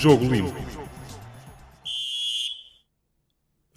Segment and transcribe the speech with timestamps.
[0.00, 0.69] Jogo Limpo.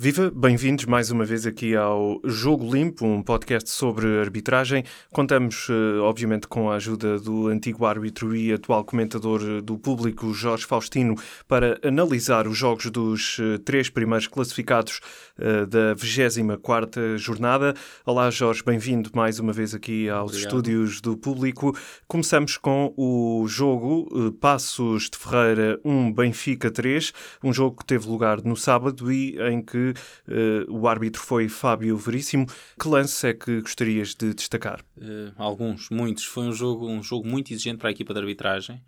[0.04, 4.84] Viva, bem-vindos mais uma vez aqui ao Jogo Limpo, um podcast sobre arbitragem.
[5.14, 10.66] Contamos, eh, obviamente, com a ajuda do antigo árbitro e atual comentador do público, Jorge
[10.66, 11.16] Faustino,
[11.48, 15.00] para analisar os jogos dos eh, três primeiros classificados
[15.40, 17.74] eh, da 24 jornada.
[18.06, 20.50] Olá, Jorge, bem-vindo mais uma vez aqui aos Obrigado.
[20.50, 21.78] estúdios do público.
[22.10, 28.44] Começamos com o jogo Passos de Ferreira 1, Benfica 3, um jogo que teve lugar
[28.44, 29.93] no sábado e em que
[30.28, 32.46] uh, o árbitro foi Fábio Veríssimo.
[32.80, 34.82] Que lance é que gostarias de destacar?
[34.98, 36.26] Uh, alguns, muitos.
[36.26, 38.82] Foi um jogo, um jogo muito exigente para a equipa de arbitragem.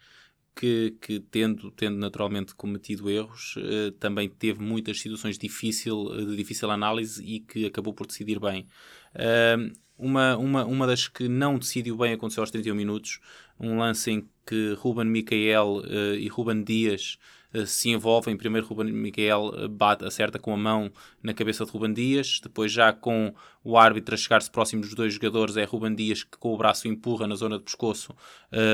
[0.57, 6.71] Que, que, tendo, tendo naturalmente cometido erros, uh, também teve muitas situações difícil, de difícil
[6.71, 8.65] análise e que acabou por decidir bem.
[9.13, 13.19] Uh, uma, uma, uma das que não decidiu bem aconteceu aos 31 minutos,
[13.59, 17.17] um lance em que Ruben Micael uh, e Ruben Dias
[17.65, 18.35] se envolvem.
[18.35, 22.71] Primeiro Ruben Micael uh, bate, acerta com a mão na cabeça de Ruben Dias, depois
[22.71, 26.53] já com o árbitro a chegar-se próximo dos dois jogadores, é Ruben Dias que com
[26.53, 28.15] o braço empurra na zona de pescoço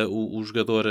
[0.10, 0.86] o, o, jogador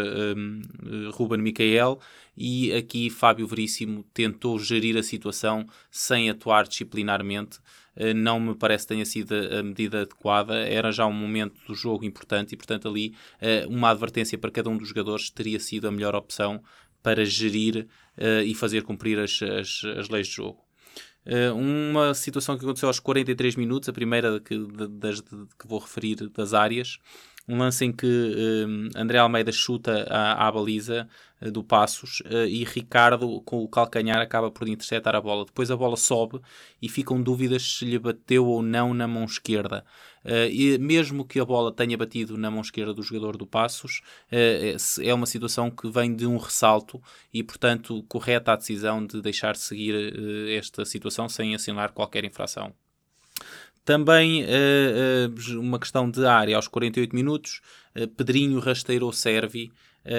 [1.13, 2.01] Ruben Micael
[2.35, 7.59] e aqui Fábio Veríssimo tentou gerir a situação sem atuar disciplinarmente.
[7.97, 10.55] Eh, não me parece que tenha sido a medida adequada.
[10.55, 14.71] Era já um momento do jogo importante e, portanto, ali eh, uma advertência para cada
[14.71, 16.63] um dos jogadores teria sido a melhor opção
[17.03, 17.87] para gerir
[18.19, 20.65] uh, e fazer cumprir as, as, as leis de jogo.
[21.27, 25.23] Uh, uma situação que aconteceu aos 43 minutos, a primeira que, de,
[25.59, 26.99] que vou referir das áreas,
[27.49, 31.09] um lance em que um, André Almeida chuta à, à baliza
[31.41, 35.45] uh, do Passos uh, e Ricardo, com o calcanhar, acaba por interceptar a bola.
[35.45, 36.41] Depois a bola sobe
[36.81, 39.85] e ficam dúvidas se lhe bateu ou não na mão esquerda.
[40.25, 44.03] Uh, e mesmo que a bola tenha batido na mão esquerda do jogador do Passos,
[44.31, 47.03] é, é uma situação que vem de um ressalto
[47.33, 49.95] e, portanto, correta a decisão de deixar seguir
[50.57, 52.75] esta situação sem assinar qualquer infração.
[53.85, 54.47] Também uh,
[55.57, 57.61] uh, uma questão de área, aos 48 minutos,
[57.97, 59.73] uh, Pedrinho rasteirou Servi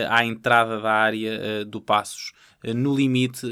[0.09, 2.33] à entrada da área do Passos,
[2.63, 3.47] no limite,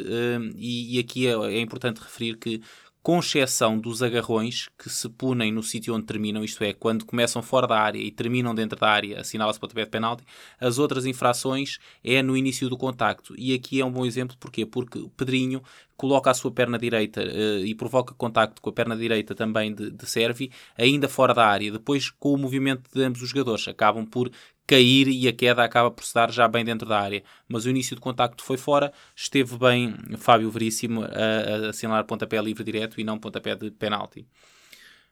[0.56, 2.62] e, e, aqui é, é importante referir que
[3.02, 7.42] com exceção dos agarrões que se punem no sítio onde terminam, isto é, quando começam
[7.42, 10.24] fora da área e terminam dentro da área, assinala-se pontapé de penalti,
[10.60, 13.34] as outras infrações é no início do contacto.
[13.38, 14.66] E aqui é um bom exemplo, porquê?
[14.66, 15.64] Porque o Pedrinho
[16.00, 19.92] coloca a sua perna direita uh, e provoca contacto com a perna direita também de,
[19.92, 21.70] de Servi, ainda fora da área.
[21.74, 24.32] Depois, com o movimento de ambos os jogadores, acabam por
[24.66, 27.22] cair e a queda acaba por se dar já bem dentro da área.
[27.50, 32.42] Mas o início de contacto foi fora, esteve bem Fábio Veríssimo a, a assinalar pontapé
[32.42, 34.26] livre direto e não pontapé de penalti.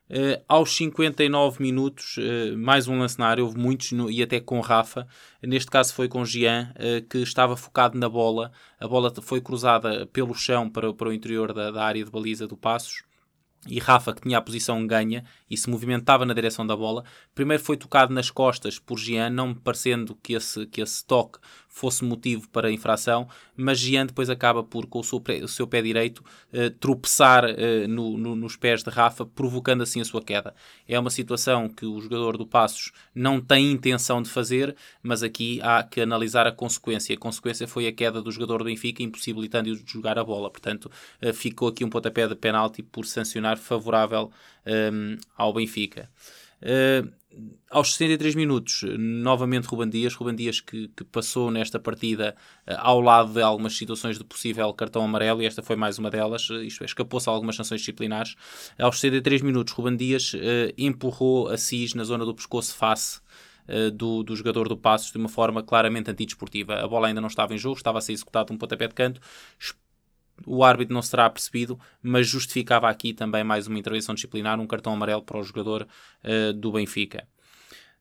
[0.09, 4.39] Uh, aos 59 minutos, uh, mais um lance na área, houve muitos no, e até
[4.39, 5.05] com Rafa.
[5.43, 8.51] Neste caso foi com Gian, uh, que estava focado na bola.
[8.79, 12.47] A bola foi cruzada pelo chão para, para o interior da, da área de baliza
[12.47, 13.03] do Passos
[13.67, 17.03] e Rafa, que tinha a posição ganha e se movimentava na direção da bola,
[17.33, 21.39] primeiro foi tocado nas costas por Gian, não me parecendo que esse, que esse toque
[21.77, 25.81] fosse motivo para infração, mas Gian depois acaba por, com o seu, o seu pé
[25.81, 30.55] direito, eh, tropeçar eh, no, no, nos pés de Rafa, provocando assim a sua queda.
[30.87, 35.59] É uma situação que o jogador do Passos não tem intenção de fazer, mas aqui
[35.61, 37.13] há que analisar a consequência.
[37.13, 40.49] A consequência foi a queda do jogador do Benfica, impossibilitando-o de jogar a bola.
[40.49, 40.89] Portanto,
[41.21, 44.31] eh, ficou aqui um pontapé de penalti por sancionar favorável
[44.67, 46.09] um, ao Benfica.
[46.61, 47.09] Uh,
[47.69, 52.35] aos 63 minutos, novamente Ruban Dias, Ruban Dias que, que passou nesta partida
[52.67, 56.09] uh, ao lado de algumas situações de possível cartão amarelo, e esta foi mais uma
[56.09, 58.35] delas, uh, isto é, escapou-se a algumas sanções disciplinares.
[58.79, 60.37] Aos 63 minutos, Ruban Dias uh,
[60.77, 63.21] empurrou a Cis na zona do pescoço face
[63.95, 66.75] do, do, jogador do Passos de uma forma claramente antidesportiva.
[66.75, 69.19] A bola ainda não estava em jogo, estava a ser executado um pontapé de canto,
[70.45, 74.93] o árbitro não será percebido, mas justificava aqui também mais uma intervenção disciplinar, um cartão
[74.93, 75.87] amarelo para o jogador
[76.23, 77.27] uh, do Benfica.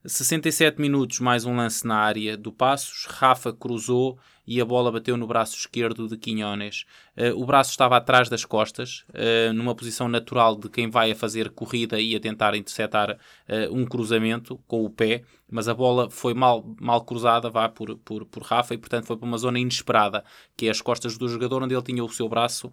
[0.04, 3.06] 67 minutos, mais um lance na área do Passos.
[3.06, 6.84] Rafa cruzou e a bola bateu no braço esquerdo de Quinhones.
[7.16, 11.16] Uh, o braço estava atrás das costas, uh, numa posição natural de quem vai a
[11.16, 16.10] fazer corrida e a tentar interceptar uh, um cruzamento com o pé, mas a bola
[16.10, 19.58] foi mal, mal cruzada vá, por, por, por Rafa e, portanto, foi para uma zona
[19.58, 20.24] inesperada,
[20.56, 22.72] que é as costas do jogador, onde ele tinha o seu braço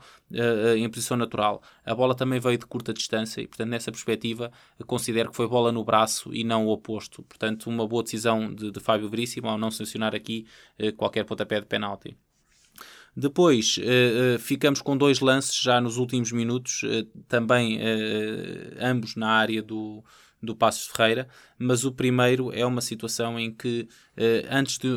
[0.76, 1.62] em posição natural.
[1.86, 4.52] A bola também veio de curta distância e, portanto, nessa perspectiva,
[4.88, 7.22] considero que foi bola no braço e não o oposto.
[7.22, 10.48] Portanto, uma boa decisão de, de Fábio Veríssimo ao não sancionar aqui
[10.98, 12.18] qualquer pontapé de penalti.
[13.16, 17.80] Depois uh, uh, ficamos com dois lances já nos últimos minutos, uh, também
[18.80, 20.04] ambos na área do,
[20.42, 21.28] do Passos Ferreira,
[21.58, 23.88] mas o primeiro é uma situação em que
[24.50, 24.90] antes de,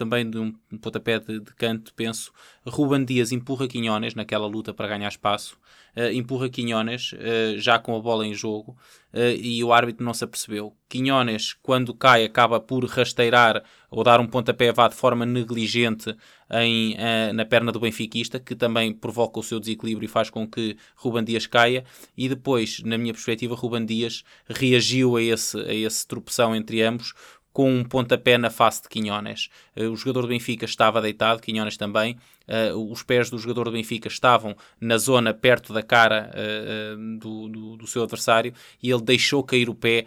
[0.00, 0.50] também de um
[0.80, 2.32] pontapé de, de canto, penso,
[2.66, 5.58] Ruban Dias empurra Quinhones naquela luta para ganhar espaço,
[5.94, 8.74] uh, empurra Quinhones uh, já com a bola em jogo
[9.12, 10.74] uh, e o árbitro não se apercebeu.
[10.88, 16.16] Quinhones, quando cai, acaba por rasteirar ou dar um pontapé vá de forma negligente
[16.52, 16.96] em,
[17.32, 21.22] na perna do benfiquista, que também provoca o seu desequilíbrio e faz com que Ruban
[21.24, 21.84] Dias caia
[22.16, 27.14] e depois, na minha perspectiva, Ruban Dias reagiu a esse, a esse tropeção entre ambos
[27.52, 29.48] com um pontapé na face de Quinhones.
[29.76, 32.16] Uh, o jogador do Benfica estava deitado, Quinhones também.
[32.48, 37.48] Uh, os pés do jogador do Benfica estavam na zona perto da cara uh, do,
[37.48, 38.52] do, do, seu adversário
[38.82, 40.06] e ele deixou cair o pé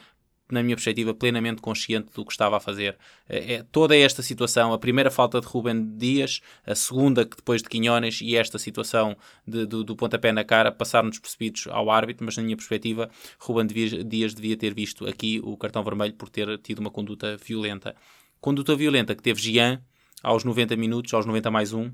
[0.53, 2.97] na minha perspectiva, plenamente consciente do que estava a fazer.
[3.27, 7.61] É, é, toda esta situação, a primeira falta de Ruben Dias, a segunda que depois
[7.61, 12.25] de Quinhones e esta situação de, do, do pontapé na cara passaram despercebidos ao árbitro,
[12.25, 13.09] mas na minha perspectiva,
[13.39, 17.95] Ruben Dias devia ter visto aqui o cartão vermelho por ter tido uma conduta violenta.
[18.39, 19.81] Conduta violenta que teve Gian
[20.21, 21.91] aos 90 minutos, aos 90 mais 1,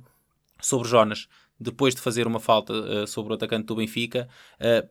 [0.61, 1.27] sobre Jonas
[1.59, 4.29] depois de fazer uma falta uh, sobre o atacante do Benfica,
[4.61, 4.87] uh,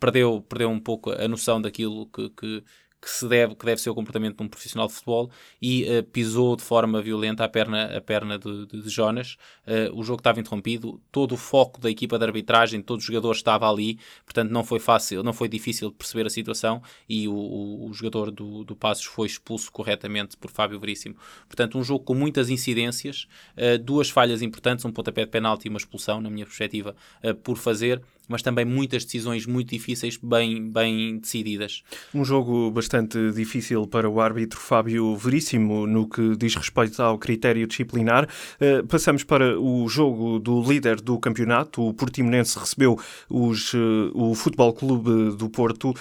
[0.00, 2.64] perdeu, perdeu um pouco a noção daquilo que, que,
[3.00, 5.30] que se deve, que deve ser o comportamento de um profissional de futebol
[5.60, 9.36] e uh, pisou de forma violenta a perna, a perna de, de, de Jonas.
[9.66, 13.38] Uh, o jogo estava interrompido, todo o foco da equipa de arbitragem, todos os jogadores
[13.38, 17.88] estava ali, portanto não foi fácil, não foi difícil perceber a situação e o, o,
[17.88, 21.16] o jogador do, do Passos foi expulso corretamente por Fábio Veríssimo.
[21.46, 23.26] Portanto, um jogo com muitas incidências,
[23.56, 26.94] uh, duas falhas importantes, um pontapé de penalti e uma expulsão, na minha perspectiva,
[27.42, 31.82] por fazer mas também muitas decisões muito difíceis, bem, bem decididas.
[32.14, 37.66] Um jogo bastante difícil para o árbitro Fábio Veríssimo no que diz respeito ao critério
[37.66, 38.28] disciplinar.
[38.60, 41.82] Uh, passamos para o jogo do líder do campeonato.
[41.82, 42.98] O Portimonense recebeu
[43.28, 45.94] os, uh, o Futebol Clube do Porto uh,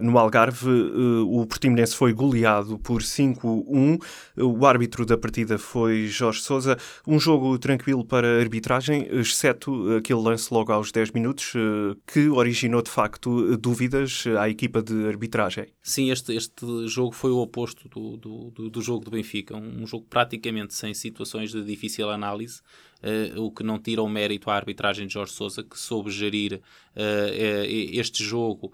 [0.00, 0.70] no Algarve.
[1.26, 4.00] o Portimonense foi goleado por 5-1.
[4.36, 6.78] O árbitro da partida foi Jorge Sousa.
[7.06, 11.55] Um jogo tranquilo para a arbitragem, exceto aquele lance logo aos 10 minutos eh,
[12.06, 15.66] que originou de facto dúvidas à equipa de arbitragem.
[15.82, 20.06] Sim, este, este jogo foi o oposto do, do, do, jogo do Benfica, um, jogo
[20.08, 22.60] praticamente sem situações de difícil análise,
[23.06, 26.54] uh, o que não tira o mérito à arbitragem de Jorge Sousa, que soube gerir
[26.54, 28.72] uh, este jogo,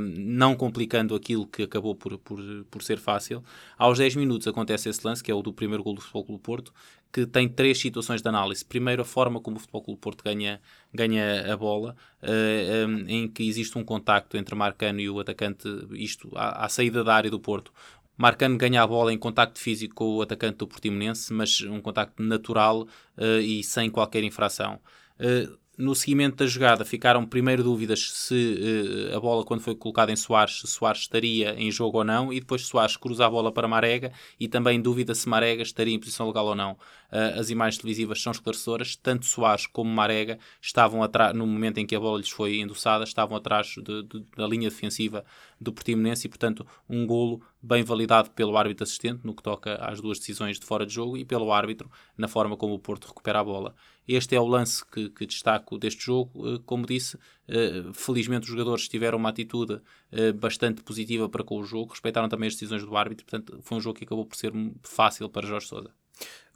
[0.00, 2.38] não complicando aquilo que acabou por, por,
[2.70, 3.42] por ser fácil.
[3.78, 6.42] Aos 10 minutos acontece esse lance, que é o do primeiro gol do Futebol Clube
[6.42, 6.72] Porto,
[7.12, 8.64] que tem três situações de análise.
[8.64, 10.60] Primeiro, a forma como o Futebol Clube Porto ganha,
[10.92, 15.68] ganha a bola, uh, um, em que existe um contacto entre Marcano e o atacante,
[15.92, 17.70] isto à, à, saída da área do Porto.
[18.16, 22.22] Marcano ganha a bola em contacto físico com o atacante do Portimonense, mas um contacto
[22.22, 22.82] natural
[23.16, 24.80] uh, e sem qualquer infração.
[25.18, 30.12] Uh, no seguimento da jogada ficaram primeiro dúvidas se uh, a bola, quando foi colocada
[30.12, 33.50] em Soares, se Soares estaria em jogo ou não, e depois Soares cruza a bola
[33.50, 36.72] para Marega e também dúvida se Marega estaria em posição legal ou não.
[36.72, 41.86] Uh, as imagens televisivas são esclarecedoras, tanto Soares como Marega estavam atrás, no momento em
[41.86, 45.24] que a bola lhes foi endossada, estavam atrás de, de, da linha defensiva
[45.60, 50.00] do Portimonense e, portanto, um golo bem validado pelo árbitro assistente no que toca às
[50.00, 53.40] duas decisões de fora de jogo e pelo árbitro na forma como o Porto recupera
[53.40, 53.74] a bola.
[54.06, 56.56] Este é o lance que, que destaco deste jogo.
[56.56, 57.18] Eh, como disse,
[57.48, 62.28] eh, felizmente os jogadores tiveram uma atitude eh, bastante positiva para com o jogo, respeitaram
[62.28, 65.46] também as decisões do árbitro, portanto, foi um jogo que acabou por ser fácil para
[65.46, 65.90] Jorge Sousa.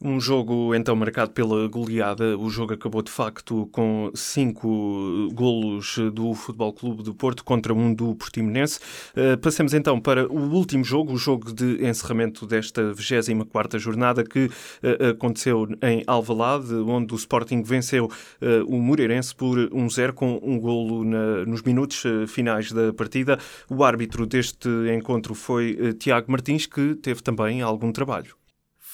[0.02, 2.36] Um jogo então marcado pela goleada.
[2.36, 7.94] O jogo acabou de facto com cinco golos do Futebol Clube do Porto contra um
[7.94, 8.78] do Portimonense.
[9.16, 14.46] Uh, passemos então para o último jogo, o jogo de encerramento desta 24 jornada que
[14.46, 20.58] uh, aconteceu em Alvalade, onde o Sporting venceu uh, o Moreirense por 1-0 com um
[20.60, 21.04] golo
[21.46, 23.38] nos minutos finais da partida.
[23.70, 28.45] O árbitro deste encontro foi Tiago Martins, que teve também algum trabalho.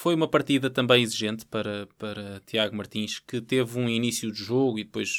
[0.03, 4.81] Foi uma partida também exigente para, para Tiago Martins, que teve um início de jogo
[4.81, 5.17] e depois,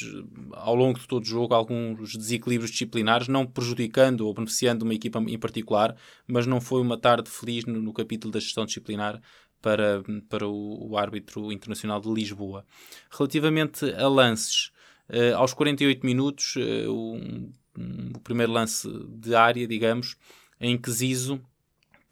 [0.52, 5.18] ao longo de todo o jogo, alguns desequilíbrios disciplinares, não prejudicando ou beneficiando uma equipa
[5.26, 9.22] em particular, mas não foi uma tarde feliz no, no capítulo da gestão disciplinar
[9.62, 12.66] para, para o, o, árbitro internacional de Lisboa.
[13.10, 14.70] Relativamente a lances,
[15.08, 20.14] eh, aos 48 minutos, eh, um, um, o primeiro lance de área, digamos,
[20.60, 21.40] em que Zizo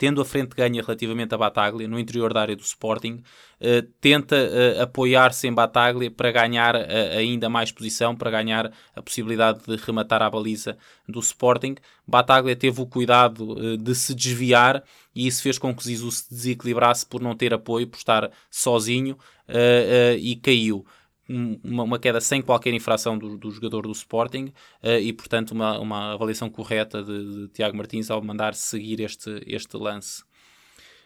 [0.03, 3.23] tendo a frente ganha relativamente a Bataglia, no interior da área do Sporting,
[3.61, 9.01] uh, tenta uh, apoiar-se em Bataglia para ganhar uh, ainda mais posição, para ganhar a
[9.01, 10.77] possibilidade de rematar a baliza
[11.09, 11.77] do Sporting.
[12.05, 14.83] Bataglia teve o cuidado de se desviar
[15.15, 19.17] e isso fez com que Zizou se desequilibrasse por não ter apoio, por estar sozinho
[20.19, 20.85] e caiu
[21.63, 25.79] uma, uma, queda sem qualquer infração do, do jogador do Sporting uh, e, portanto, uma,
[25.79, 30.23] uma avaliação correta de, de, Tiago Martins ao mandar seguir este, este lance.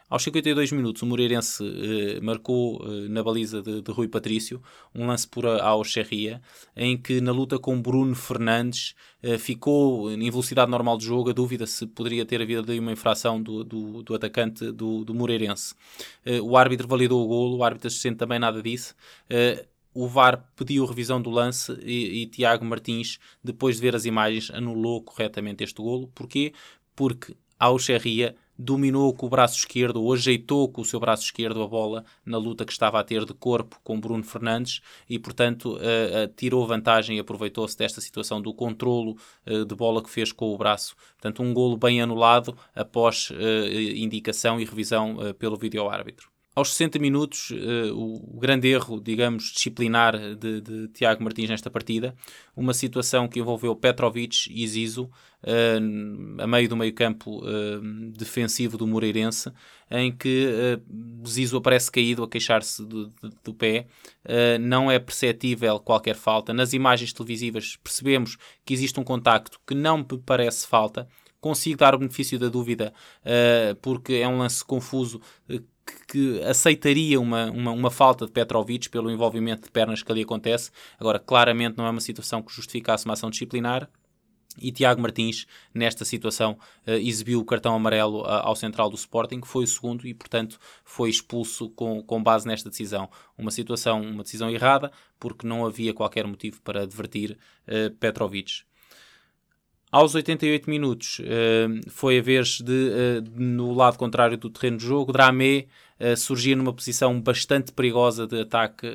[0.09, 4.63] Aos 52 minutos, o Moreirense eh, marcou eh, na baliza de, de, Rui Patrício
[4.95, 6.41] um lance por ao Xerria,
[6.77, 8.95] em que na luta com Bruno Fernandes
[9.41, 13.65] ficou em velocidade normal de jogo a dúvida se poderia ter havido uma infração do,
[13.65, 15.75] do, do atacante do, do Moreirense.
[16.45, 18.95] O árbitro validou o golo, o árbitro assistente também nada disse.
[19.99, 24.51] O VAR pediu revisão do lance e, e Tiago Martins, depois de ver as imagens,
[24.51, 26.13] anulou corretamente este golo.
[26.15, 26.53] Porquê?
[26.95, 31.63] Porque ao Xerria dominou com o braço esquerdo ou ajeitou com o seu braço esquerdo
[31.63, 35.77] a bola na luta que estava a ter de corpo com Bruno Fernandes e, portanto,
[35.77, 40.31] uh, uh, tirou vantagem e aproveitou-se desta situação do controlo uh, de bola que fez
[40.31, 40.95] com o braço.
[41.15, 43.33] Portanto, um golo bem anulado após
[43.95, 46.36] indicação e revisão pelo vídeo-árbitro.
[46.57, 52.17] Aos 60 minutos, uh, o grande erro, digamos, disciplinar de, de, Tiago Martins nesta partida,
[52.57, 58.87] uma situação que envolveu Petrovic e Zizo uh, a meio do meio-campo uh, defensivo do
[58.87, 59.53] Moreirense,
[59.91, 60.81] em que
[61.29, 63.87] Zizo aparece caído a queixar-se do, do, do, pé.
[64.59, 66.55] não é perceptível qualquer falta.
[66.55, 71.07] Nas imagens televisivas percebemos que existe um contacto que não me parece falta
[71.39, 75.63] consigo dar o benefício da dúvida, uh, porque é um lance confuso uh,
[76.09, 80.71] que aceitaria uma, uma, uma, falta de Petrovic pelo envolvimento de pernas que ali acontece.
[80.99, 83.89] Agora, claramente não é uma situação que justificasse uma ação disciplinar.
[84.59, 89.41] E Tiago Martins, nesta situação, uh, exibiu o cartão amarelo uh, ao central do Sporting,
[89.41, 93.11] que foi o segundo e, portanto, foi expulso com, com base nesta decisão.
[93.37, 94.91] Uma situação, uma decisão errada,
[95.21, 97.39] porque não havia qualquer motivo para advertir
[97.69, 98.63] uh, Petrovic.
[99.97, 104.85] Aos 88 minutos uh, foi a vez de, uh, no lado contrário do terreno de
[104.85, 105.69] jogo, Dramé
[106.01, 108.87] uh, surgia numa posição bastante perigosa de ataque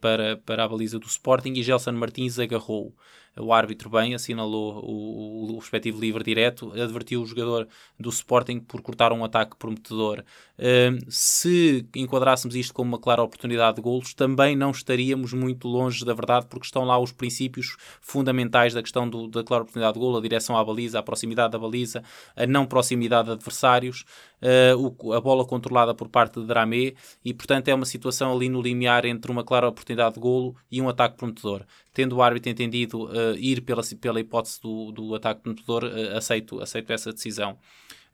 [0.00, 2.94] para, para a baliza do Sporting e Gelson Martins agarrou
[3.36, 8.60] o árbitro bem assinalou o, o, o respectivo livre direto, advertiu o jogador do Sporting
[8.60, 10.24] por cortar um ataque prometedor.
[10.58, 16.04] Uh, se enquadrássemos isto como uma clara oportunidade de golos, também não estaríamos muito longe
[16.04, 20.00] da verdade, porque estão lá os princípios fundamentais da questão do, da clara oportunidade de
[20.00, 22.02] golo, a direção à baliza, a proximidade da baliza,
[22.36, 24.04] a não proximidade de adversários,
[24.42, 28.60] uh, o, a bola controlada por parte Dramé, e portanto é uma situação ali no
[28.60, 31.64] limiar entre uma clara oportunidade de golo e um ataque prometedor.
[31.94, 36.60] Tendo o árbitro entendido uh, ir pela, pela hipótese do, do ataque prometedor, uh, aceito,
[36.60, 37.58] aceito essa decisão.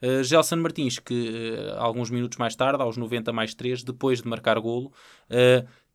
[0.02, 4.28] Uh, Gelson Martins, que uh, alguns minutos mais tarde, aos 90 mais 3, depois de
[4.28, 4.92] marcar golo,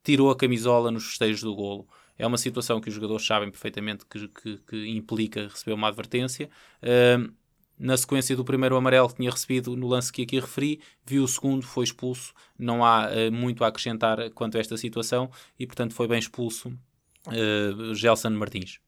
[0.03, 1.88] tirou a camisola nos festejos do golo.
[2.21, 6.51] É uma situação que os jogadores sabem perfeitamente que, que, que implica receber uma advertência.
[6.83, 7.33] Uh,
[7.81, 11.27] na sequência do primeiro amarelo que tinha recebido no lance que aqui referi, viu o
[11.27, 12.31] segundo, foi expulso.
[12.57, 16.69] Não há uh, muito a acrescentar quanto a esta situação e, portanto, foi bem expulso
[16.69, 18.79] uh, Gelson Martins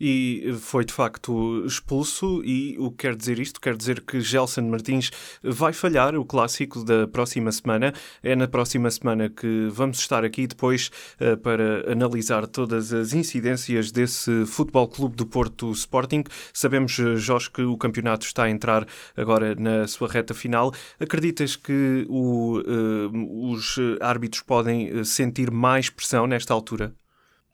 [0.00, 2.42] e foi de facto expulso.
[2.44, 3.60] E o que quer dizer isto?
[3.60, 5.10] Quer dizer que Gelson Martins
[5.42, 7.92] vai falhar o clássico da próxima semana.
[8.22, 13.90] É na próxima semana que vamos estar aqui depois uh, para analisar todas as incidências
[13.90, 16.24] desse Futebol Clube do Porto Sporting.
[16.52, 20.72] Sabemos, eh, Jorge, que o campeonato está a entrar agora na sua reta final.
[21.00, 26.94] Acreditas que o, uh, os árbitros podem sentir mais pressão nesta altura?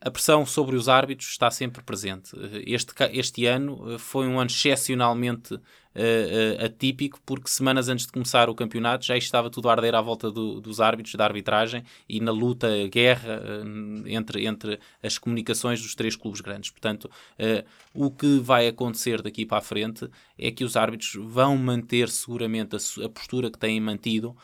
[0.04, 2.32] A pressão sobre os árbitros está sempre presente.
[2.66, 5.58] Este, este ano eh, foi um ano excepcionalmente
[5.94, 10.00] uh, atípico, porque semanas antes de começar o campeonato já estava tudo a arder à
[10.00, 15.80] volta do, dos árbitros, da arbitragem e na luta, guerra uh, entre, entre as comunicações
[15.80, 16.70] dos três clubes grandes.
[16.70, 17.10] Portanto,
[17.94, 20.08] o que vai acontecer daqui para a frente
[20.38, 24.36] é que os árbitros vão manter seguramente a, a postura que têm mantido,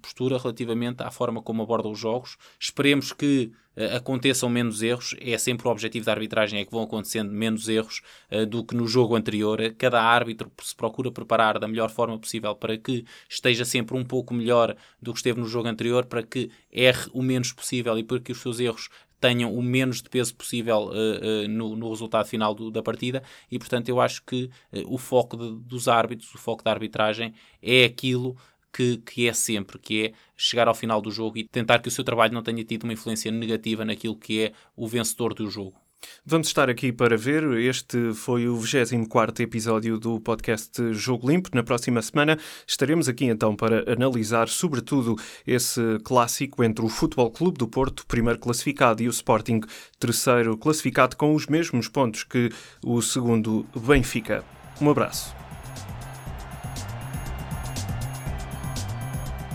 [0.00, 2.36] postura relativamente à forma como abordam os jogos.
[2.58, 3.52] Esperemos que
[3.94, 5.14] aconteçam menos erros.
[5.20, 8.00] É sempre o objetivo da arbitragem, é que vão acontecendo menos erros
[8.48, 9.58] do que no jogo anterior.
[9.78, 14.32] Cada árbitro se procura preparar da melhor forma possível para que esteja sempre um pouco
[14.32, 18.20] melhor do que esteve no jogo anterior, para que erre o menos possível e para
[18.20, 18.88] que os seus erros
[19.20, 23.22] tenham o menos de peso possível uh, uh, no, no, resultado final do, da partida
[23.48, 27.32] e portanto eu acho que uh, o foco de, dos árbitros, o foco da arbitragem
[27.62, 28.36] é aquilo
[28.72, 31.90] que, que é sempre, que é chegar ao final do jogo e tentar que o
[31.90, 35.81] seu trabalho não tenha tido uma influência negativa naquilo que é o vencedor do jogo.
[36.24, 37.42] Vamos estar aqui para ver.
[37.58, 41.50] Este foi o 24 episódio do podcast Jogo Limpo.
[41.52, 45.16] Na próxima semana estaremos aqui então para analisar, sobretudo,
[45.46, 49.60] esse clássico entre o Futebol Clube do Porto, primeiro classificado, e o Sporting,
[49.98, 52.50] terceiro classificado, com os mesmos pontos que
[52.84, 54.44] o segundo Benfica.
[54.80, 55.34] Um abraço.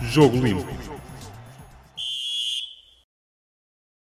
[0.02, 0.77] Jogo Limpo.